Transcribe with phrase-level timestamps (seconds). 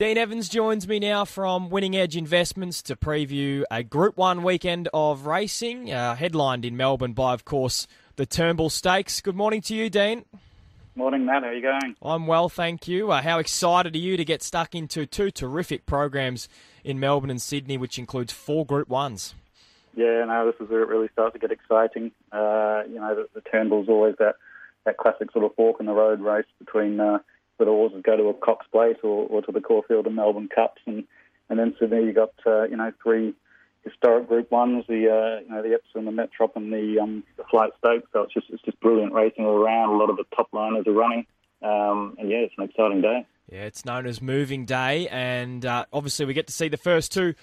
[0.00, 4.88] Dean Evans joins me now from Winning Edge Investments to preview a Group 1 weekend
[4.94, 9.20] of racing, uh, headlined in Melbourne by, of course, the Turnbull Stakes.
[9.20, 10.24] Good morning to you, Dean.
[10.94, 11.42] Morning, Matt.
[11.42, 11.96] How are you going?
[12.00, 13.10] I'm well, thank you.
[13.10, 16.48] Uh, how excited are you to get stuck into two terrific programs
[16.84, 19.34] in Melbourne and Sydney, which includes four Group 1s?
[19.96, 22.12] Yeah, no, this is where it really starts to get exciting.
[22.30, 24.36] Uh, you know, the, the Turnbull's always that,
[24.84, 27.18] that classic sort of fork in the road race between uh,
[27.64, 30.80] the horses go to a Cox Plate or, or to the Caulfield and Melbourne Cups,
[30.86, 31.04] and
[31.48, 33.34] and then Sydney you got uh, you know three
[33.84, 37.44] historic Group Ones, the uh, you know the Epsom, the Metrop, and the um, the
[37.50, 38.08] Flight Stakes.
[38.12, 39.90] So it's just it's just brilliant racing all around.
[39.90, 41.26] A lot of the top liners are running,
[41.62, 43.26] um, and yeah, it's an exciting day.
[43.50, 47.12] Yeah, it's known as Moving Day, and uh, obviously we get to see the first
[47.12, 47.34] two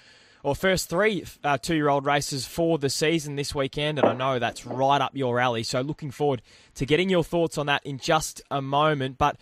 [0.42, 4.64] or first three uh, two-year-old races for the season this weekend, and I know that's
[4.64, 5.64] right up your alley.
[5.64, 6.42] So looking forward
[6.76, 9.36] to getting your thoughts on that in just a moment, but.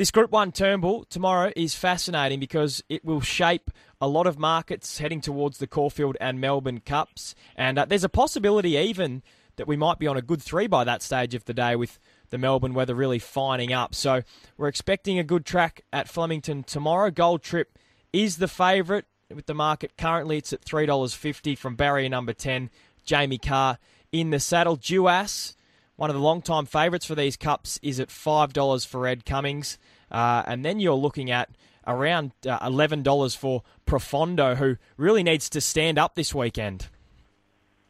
[0.00, 4.96] This Group 1 Turnbull tomorrow is fascinating because it will shape a lot of markets
[4.96, 7.34] heading towards the Caulfield and Melbourne Cups.
[7.54, 9.22] And uh, there's a possibility even
[9.56, 11.98] that we might be on a good three by that stage of the day with
[12.30, 13.94] the Melbourne weather really fining up.
[13.94, 14.22] So
[14.56, 17.10] we're expecting a good track at Flemington tomorrow.
[17.10, 17.78] Gold Trip
[18.10, 20.38] is the favourite with the market currently.
[20.38, 22.70] It's at $3.50 from barrier number 10,
[23.04, 23.76] Jamie Kah
[24.12, 24.78] in the saddle.
[24.78, 25.56] Duais
[26.00, 29.76] one of the long-time favourites for these cups is at $5 for Ed Cummings.
[30.10, 31.50] Uh, and then you're looking at
[31.86, 36.88] around uh, $11 for Profondo, who really needs to stand up this weekend.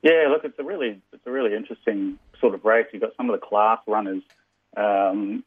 [0.03, 2.86] Yeah, look, it's a really it's a really interesting sort of race.
[2.92, 4.25] You've got some of the class runners
[4.77, 5.44] um,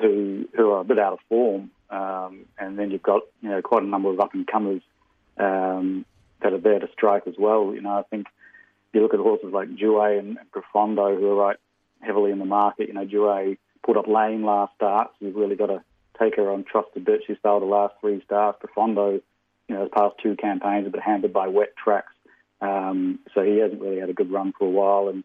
[0.00, 3.60] who who are a bit out of form, um, and then you've got you know
[3.60, 4.80] quite a number of up and comers
[5.36, 6.06] um,
[6.40, 7.74] that are there to strike as well.
[7.74, 8.26] You know, I think
[8.94, 11.56] you look at horses like and, and Profondo, who are right
[12.00, 12.88] heavily in the market.
[12.88, 15.82] You know, Duais put up lame last start, so you've really got to
[16.20, 17.22] take her on trust a bit.
[17.26, 18.58] She's failed the last three starts.
[18.60, 19.20] Profondo,
[19.68, 22.12] you know, the past two campaigns have been hampered by wet tracks,
[22.60, 25.08] um, so he hasn't really had a good run for a while.
[25.08, 25.24] And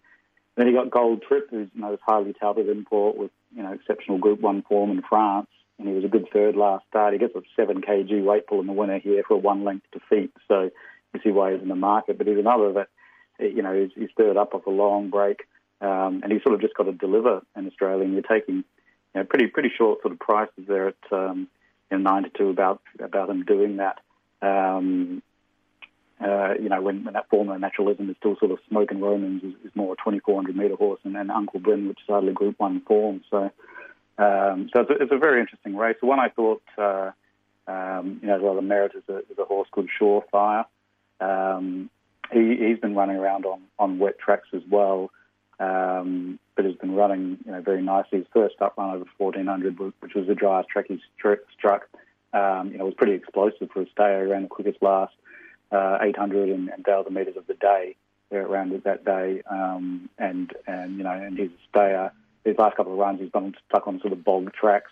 [0.55, 4.17] then you got Gold Trip, who's you know highly touted import with you know exceptional
[4.17, 5.47] Group One form in France,
[5.79, 7.13] and he was a good third last start.
[7.13, 9.85] He gets a seven kg weight pull in the winner here for a one length
[9.91, 10.69] defeat, so
[11.13, 12.17] you see why he's in the market.
[12.17, 12.87] But he's another that
[13.39, 15.47] you know he's, he's third up off a long break.
[15.81, 18.03] Um, and he's sort of just got to deliver in Australia.
[18.03, 18.63] And you're taking you
[19.15, 21.47] know, pretty pretty short sort of prices there at um,
[21.91, 23.99] nine to two about about him doing that.
[24.41, 25.21] Um,
[26.23, 29.43] uh, you know, when, when that form of naturalism is still sort of Smokin' Romans
[29.43, 32.59] is, is more a 2400 metre horse, and then Uncle Bryn, which is hardly Group
[32.59, 33.21] One form.
[33.31, 33.51] So,
[34.19, 35.95] um, so it's a, it's a, very interesting race.
[35.99, 37.11] The one I thought, uh,
[37.67, 40.65] um, you know, has a lot of merit is a, is a horse called Surefire.
[41.19, 41.89] Um,
[42.31, 45.09] he, he's been running around on, on wet tracks as well
[45.61, 48.19] um, but has been running you know, very nicely.
[48.19, 51.87] His first up run over 1400, which was the driest track he struck,
[52.33, 54.25] um, you know, was pretty explosive for a stayer.
[54.25, 55.13] He ran the quickest last
[55.71, 57.95] uh, 800 and, and 1,000 metres of the day
[58.31, 62.11] around that day, um, and and you know, and his stayer.
[62.43, 64.89] His last couple of runs, he's been stuck on sort of bog tracks.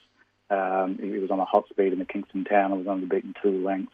[0.52, 3.34] Um, he was on a hot speed in the Kingston Town and was only beaten
[3.42, 3.94] two lengths.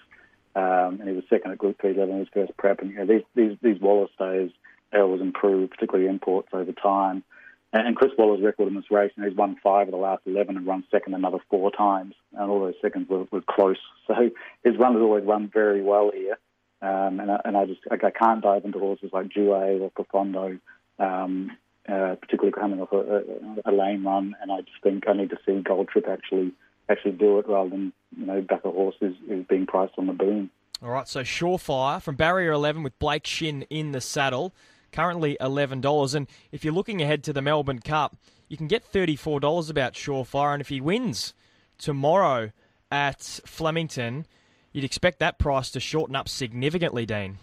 [0.56, 2.82] Um, and he was second at Group 3 level in his first prep.
[2.82, 4.52] And you know, these these these Waller stayers
[5.04, 7.24] was improved, particularly imports over time.
[7.74, 10.22] And Chris Waller's record in this race, you know, he's won five of the last
[10.26, 13.78] 11 and run second another four times, and all those seconds were, were close.
[14.08, 14.14] So
[14.64, 16.38] his run has always run very well here.
[16.82, 20.60] Um, and, I, and I just I, can't dive into horses like Duais or Profondo,
[21.00, 21.52] um,
[21.90, 22.98] uh, particularly coming off a,
[23.66, 24.36] a, a run.
[24.42, 26.52] And I just think I need to see Gold Trip actually
[26.88, 29.16] actually do it rather than you know back a horse who's
[29.50, 30.52] being priced on the boom.
[30.84, 34.54] All right, so Surefire from Barrier 11 with Blake Shinn in the saddle
[34.96, 36.16] currently $11.
[36.16, 38.16] And if you're looking ahead to the Melbourne Cup,
[38.48, 40.54] you can get $34 about Surefire.
[40.54, 41.34] And if he wins
[41.78, 42.52] tomorrow
[42.90, 44.26] at Flemington,
[44.72, 47.38] you'd expect that price to shorten up significantly, Dean.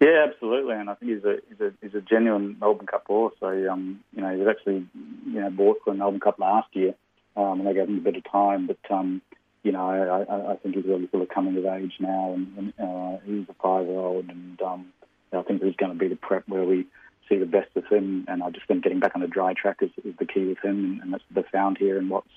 [0.00, 3.34] Yeah, absolutely, and I think he's a he's a, he's a genuine Melbourne Cup horse.
[3.38, 4.86] So um, you know, he was actually
[5.26, 6.94] you know bought for a Melbourne Cup last year,
[7.36, 8.66] um, and they gave him a bit of time.
[8.66, 9.20] But um,
[9.62, 12.72] you know, I, I, think he's really sort of coming of age now, and, and
[12.80, 14.86] uh, he's a five year old, and um,
[15.32, 16.86] I think there's going to be the prep where we
[17.30, 19.78] see the best of him, and I just think getting back on the dry track
[19.80, 21.98] is, is the key with him, and, that's the found here.
[21.98, 22.28] And what's,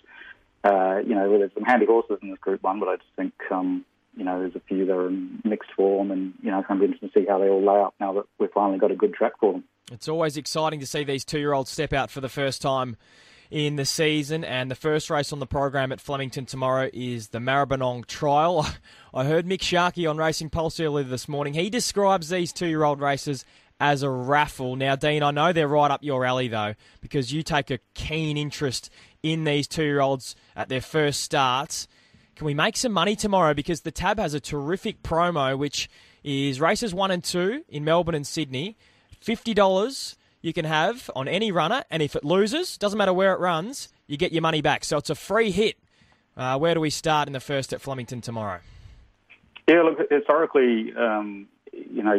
[0.63, 3.33] uh, you know, there's some handy horses in this Group One, but I just think,
[3.51, 3.83] um,
[4.15, 6.79] you know, there's a few that are in mixed form, and you know, it's going
[6.79, 8.91] to be interesting to see how they all lay up now that we've finally got
[8.91, 9.63] a good track for them.
[9.91, 12.95] It's always exciting to see these two-year-olds step out for the first time
[13.53, 14.43] in the season.
[14.43, 18.67] And the first race on the program at Flemington tomorrow is the Maribyrnong Trial.
[19.13, 21.53] I heard Mick Sharkey on Racing Pulse earlier this morning.
[21.53, 23.45] He describes these two year old races
[23.83, 24.77] as a raffle.
[24.77, 28.37] Now, Dean, I know they're right up your alley, though, because you take a keen
[28.37, 28.89] interest
[29.21, 31.89] in these two year olds at their first starts.
[32.37, 33.53] can we make some money tomorrow?
[33.53, 35.89] Because the tab has a terrific promo, which
[36.23, 38.77] is races one and two in Melbourne and Sydney.
[39.19, 43.33] Fifty dollars you can have on any runner, and if it loses, doesn't matter where
[43.33, 44.85] it runs, you get your money back.
[44.85, 45.75] So it's a free hit.
[46.37, 48.59] Uh, where do we start in the first at Flemington tomorrow?
[49.67, 52.17] Yeah, look, historically, um, you know,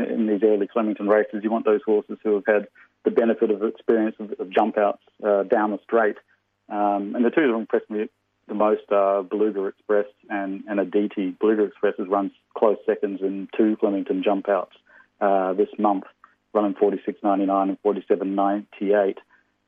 [0.00, 2.68] in, these early Flemington races, you want those horses who have had
[3.04, 6.16] the benefit of experience of, of jump outs uh, down the straight.
[6.68, 8.08] Um, and the two that impressed me
[8.48, 11.34] the most are Beluga Express and, and Aditi.
[11.38, 14.76] Beluga Express has run close seconds in two Flemington jump outs
[15.20, 16.04] uh, this month,
[16.52, 19.16] running 46.99 and 47.98.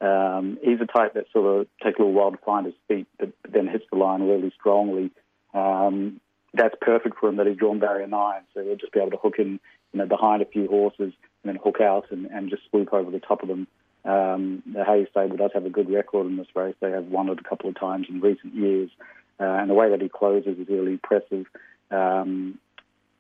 [0.01, 3.09] Um, he's a type that sort of takes a little while to find his feet,
[3.19, 5.11] but, but then hits the line really strongly.
[5.55, 6.21] Um,
[6.55, 9.17] that's perfect for him that he's drawn barrier nine, so he'll just be able to
[9.17, 9.61] hook in,
[9.93, 11.13] you know, behind a few horses
[11.43, 13.67] and then hook out and, and just swoop over the top of them.
[14.05, 16.75] Um, the Hayes stable does have a good record in this race.
[16.81, 18.91] They have won it a couple of times in recent years,
[19.39, 21.47] uh, and the way that he closes is really impressive.
[21.91, 22.59] Um,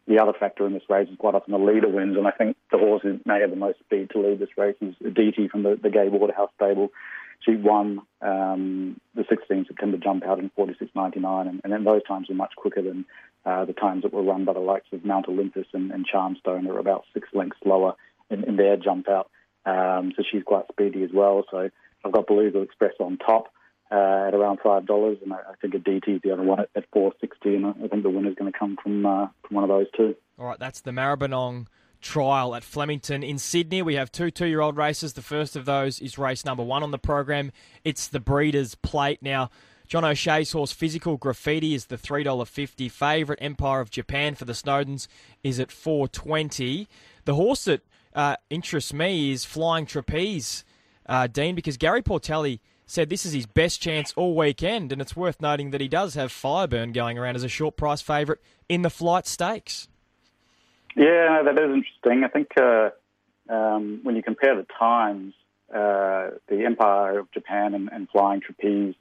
[0.06, 2.56] the other factor in this race is quite often the leader wins, and I think
[2.72, 5.64] the horse who may have the most speed to lead this race is DT from
[5.64, 6.90] the, the Gai Waterhouse stable.
[7.40, 12.28] She won um, the 16 September jump out in 46.99, and, and then those times
[12.28, 13.04] were much quicker than
[13.46, 16.64] uh, the times that were run by the likes of Mount Olympus and, and Charmstone.
[16.64, 17.94] They were about six lengths slower
[18.30, 19.30] in, in their jump out.
[19.64, 21.44] Um, so she's quite speedy as well.
[21.50, 21.70] So
[22.04, 23.48] I've got Beluga Express on top
[23.90, 26.60] uh, at around five dollars, and I, I think a DT is the other one
[26.60, 29.54] at, at four sixty, and I think the winner's going to come from uh, from
[29.54, 30.14] one of those two.
[30.38, 31.66] All right, that's the Maribyrnong
[32.00, 33.82] trial at Flemington in Sydney.
[33.82, 35.12] We have two two-year-old races.
[35.12, 37.52] The first of those is race number one on the program.
[37.84, 39.50] It's the Breeders' Plate now.
[39.86, 43.40] John O'Shea's horse Physical Graffiti is the three dollar fifty favourite.
[43.40, 45.08] Empire of Japan for the Snowdens
[45.42, 46.88] is at four twenty.
[47.24, 47.80] The horse that
[48.14, 50.64] uh, interests me is Flying Trapeze,
[51.06, 55.16] uh, Dean, because Gary Portelli said this is his best chance all weekend, and it's
[55.16, 58.82] worth noting that he does have Fireburn going around as a short price favourite in
[58.82, 59.88] the flight stakes.
[60.98, 62.24] Yeah, that is interesting.
[62.24, 62.90] I think uh,
[63.48, 65.32] um, when you compare the times,
[65.72, 68.96] uh, the Empire of Japan and, and Flying Trapeze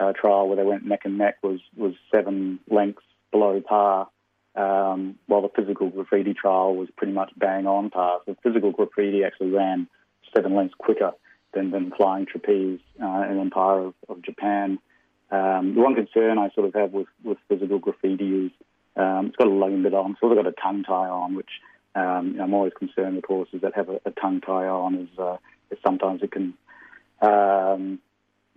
[0.00, 4.08] uh, trial, where they went neck and neck, was was seven lengths below par,
[4.56, 8.20] um, while the Physical Graffiti trial was pretty much bang on par.
[8.24, 9.86] So Physical Graffiti actually ran
[10.34, 11.12] seven lengths quicker
[11.52, 14.78] than, than flying trapeze uh, in Empire of, of Japan.
[15.30, 18.52] Um, the one concern I sort of have with, with physical graffiti is
[18.96, 21.50] um, it's got a lone bit on, It's also got a tongue tie on, which
[21.94, 24.94] um, I'm always concerned with horses that have a, a tongue tie on.
[24.94, 25.36] Is, uh,
[25.82, 26.54] sometimes it can
[27.20, 27.98] um,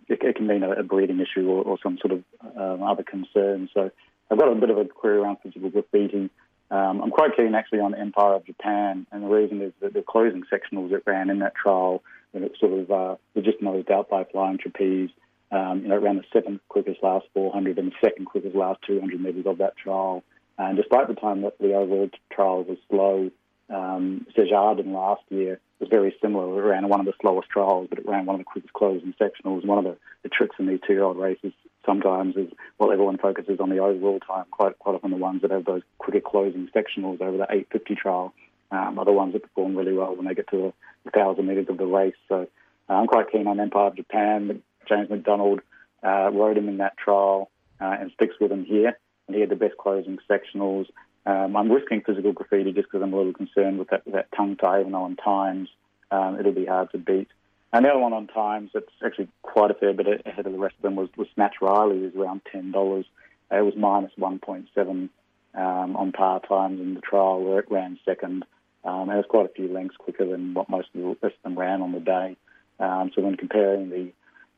[0.07, 2.23] it, it, can mean a, a breeding issue or, or some sort of
[2.57, 3.69] um, other concern.
[3.73, 3.91] So
[4.29, 6.29] I've got a bit of a query around physical graffiti.
[6.69, 10.01] Um, I'm quite keen actually on Empire of Japan, and the reason is that the
[10.01, 12.03] closing sectionals that ran in that trial
[12.33, 15.09] and it sort of uh, was just nosed out by flying trapeze.
[15.49, 19.21] Um, you know, ran the seventh quickest last 400 and the second quickest last 200
[19.21, 20.23] metres of that trial.
[20.57, 23.31] And despite the time that the overall trial was slow,
[23.69, 26.59] um, Sejardin last year was very similar.
[26.59, 29.13] It ran one of the slowest trials, but it ran one of the quickest closing
[29.19, 29.65] sectionals.
[29.65, 31.53] One of the, the tricks in these two-year-old races
[31.85, 34.45] sometimes is, well, everyone focuses on the overall time.
[34.51, 38.33] Quite quite often the ones that have those quicker closing sectionals over the 850 trial
[38.71, 40.73] um, are the ones that perform really well when they get to
[41.05, 42.15] a, thousand metres of the race.
[42.27, 42.47] So
[42.89, 44.61] uh, I'm quite keen on Empire of Japan.
[44.87, 45.61] James McDonald
[46.03, 47.49] uh, rode him in that trial
[47.79, 48.97] uh, and sticks with him here.
[49.27, 50.87] And he had the best closing sectionals.
[51.25, 54.55] Um, I'm risking physical graffiti just because I'm a little concerned with that, that tongue
[54.55, 55.69] tie, even though on times
[56.11, 57.27] um, it'll be hard to beat.
[57.73, 60.59] And the other one on times that's actually quite a fair bit ahead of the
[60.59, 63.05] rest of them was, was Snatch Riley, is around $10.
[63.51, 65.09] it was minus 1.7
[65.53, 68.45] um, on par times in the trial where it ran second.
[68.85, 71.43] Um, it was quite a few lengths quicker than what most of the rest of
[71.43, 72.37] them ran on the day.
[72.79, 74.11] Um, so when comparing the,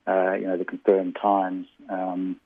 [0.07, 2.39] uh, you know, the confirmed times, um,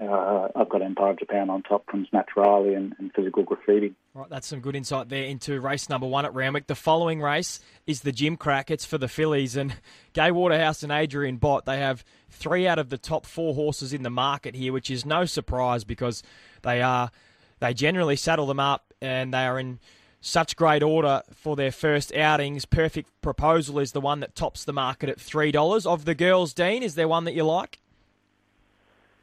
[0.00, 3.94] uh, I've got Empire of Japan on top from Snatch Riley and, and, Physical Graffiti.
[4.14, 6.68] Right, that's some good insight there into race number one at Randwick.
[6.68, 8.70] The following race is the Gimcrack.
[8.70, 9.74] It's for the fillies and
[10.14, 11.66] Gai Waterhouse and Adrian Bott.
[11.66, 15.04] They have three out of the top four horses in the market here, which is
[15.04, 16.22] no surprise because
[16.62, 17.10] they are
[17.58, 19.80] they generally saddle them up and they are in
[20.20, 22.64] such great order for their first outings.
[22.64, 25.86] Perfect Proposal is the one that tops the market at $3.
[25.86, 27.78] Of the girls, Dean, is there one that you like?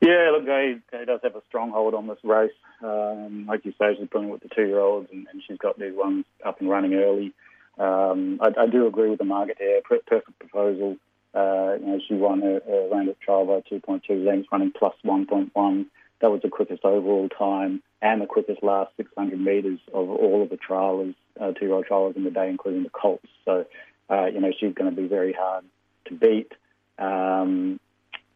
[0.02, 2.52] Yeah, look, he, Gai does have a stronghold on this race.
[2.84, 6.26] Um, like you say, she's pulling with the two-year-olds, and, and, she's got these ones
[6.46, 7.34] up and running early.
[7.80, 9.82] Um, I, I, do agree with the market here.
[9.84, 10.98] Perfect Proposal,
[11.34, 14.94] uh, you know, she won her, her round of trial by 2.2 lengths, running plus
[15.04, 15.86] 1.1.
[16.22, 20.50] That was the quickest overall time and the quickest last 600 metres of all of
[20.50, 23.28] the trialers, uh, two-year-old trialers in the day, including the Colts.
[23.46, 23.66] So,
[24.10, 25.66] uh, you know, she's going to be very hard
[26.06, 26.52] to beat.
[26.98, 27.80] Um,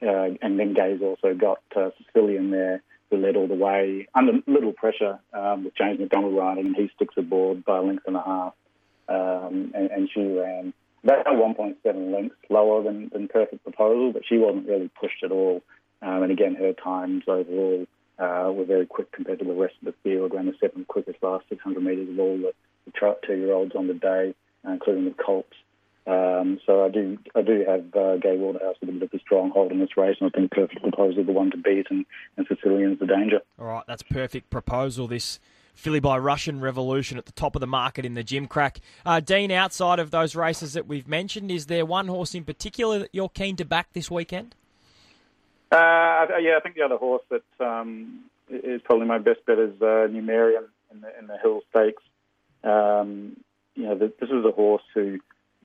[0.01, 4.33] uh, and then Gai's also got uh, Sicilian there, who led all the way under
[4.47, 8.15] little pressure um, with James McDonald riding, and he sticks aboard by a length and
[8.15, 8.53] a half.
[9.07, 10.73] Um, and, and, she ran
[11.03, 15.61] about 1.7 lengths lower than, than Perfect Proposal, but she wasn't really pushed at all.
[16.01, 17.85] Um, and again, her times overall
[18.17, 20.33] uh, were very quick compared to the rest of the field.
[20.33, 22.53] Ran the seventh quickest last 600 metres of all the,
[23.25, 24.33] two-year-olds on the day,
[24.67, 25.53] uh, including the Colts.
[26.07, 29.19] Um, so I do I do have uh, Gai Waterhouse with a bit of a
[29.19, 32.05] stronghold in this race, and I think Perfect Proposal the one to beat, and,
[32.37, 33.41] and Sicilian's the danger.
[33.59, 35.07] All right, that's Perfect Proposal.
[35.07, 35.39] This
[35.75, 38.77] filly by Russian Revolution at the top of the market in the Gimcrack.
[39.05, 42.99] Uh, Dean, outside of those races that we've mentioned, is there one horse in particular
[42.99, 44.55] that you're keen to back this weekend?
[45.71, 49.73] Uh, yeah, I think the other horse that um, is probably my best bet is
[49.81, 52.03] uh, Numerian in the, in the Hill Stakes.
[52.63, 53.37] Um,
[53.75, 55.19] you know, this was a horse who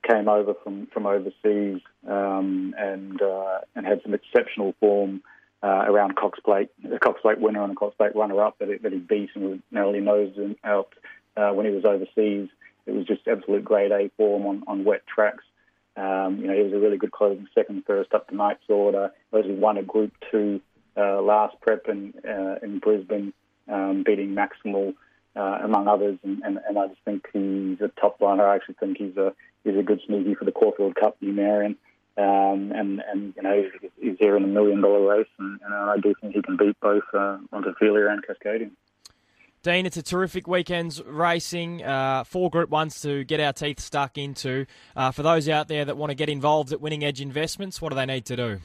[0.09, 5.23] came over from from overseas um, and uh, and had some exceptional form
[5.63, 8.93] uh, around Cox Plate, a Cox Plate winner and a Cox Plate runner-up that, that
[8.93, 10.95] he beat and was narrowly nosed out
[11.37, 12.49] uh, when he was overseas.
[12.87, 15.43] It was just absolute grade A form on, on wet tracks.
[15.97, 19.13] Um, you know, he was a really good closing second, first up the Knight's Order.
[19.33, 20.61] He won a Group Two
[20.97, 23.33] uh, last prep in uh, in Brisbane,
[23.69, 24.95] um, beating Maximal
[25.35, 26.19] uh, among others.
[26.23, 28.47] And, and, and, I just think he's a top runner.
[28.47, 29.35] I actually think he's a
[29.65, 31.77] he's a good sneaky for the Caulfield Cup, Numerian.
[32.19, 33.63] Um, and, and, you know,
[34.01, 36.81] he's here in a million dollar race, and, and I do think he can beat
[36.81, 38.71] both uh, Montefilia and Cascadian.
[39.63, 41.83] Dean, it's a terrific weekend's racing.
[41.83, 44.67] Uh, four Group Ones to get our teeth stuck into.
[44.95, 47.91] Uh, for those out there that want to get involved at Winning Edge Investments, what
[47.91, 48.61] do they need to do?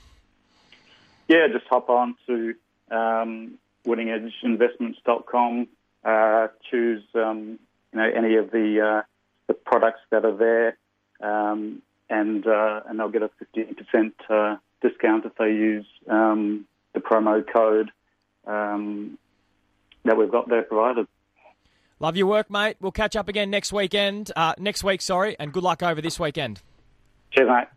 [1.27, 2.53] Yeah, just hop on to
[2.91, 5.67] um, winningedgeinvestments.com,
[6.03, 7.59] uh, choose um,
[7.93, 9.01] you know any of the uh,
[9.47, 10.77] the products that are there,
[11.21, 16.65] um, and uh, and they'll get a fifteen percent uh, discount if they use um,
[16.93, 17.91] the promo code
[18.45, 19.17] um,
[20.05, 21.07] that we've got there provided.
[21.99, 22.77] Love your work, mate.
[22.81, 24.31] We'll catch up again next weekend.
[24.35, 26.61] Uh, next week, sorry, and good luck over this weekend.
[27.31, 27.67] Cheers, mate.